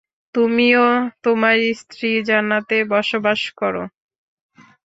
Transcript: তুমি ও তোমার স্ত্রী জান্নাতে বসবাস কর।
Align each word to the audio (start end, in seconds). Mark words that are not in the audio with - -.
তুমি 0.35 0.67
ও 0.79 0.89
তোমার 1.23 1.57
স্ত্রী 1.81 2.09
জান্নাতে 2.29 2.77
বসবাস 2.93 3.41
কর। 3.59 3.75